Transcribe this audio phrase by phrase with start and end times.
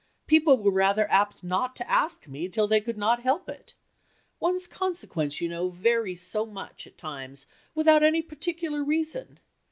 [0.25, 3.75] People were rather apt not to ask me till they could not help it;
[4.39, 9.37] one's consequence, you know, varies so much at times without any particular reason.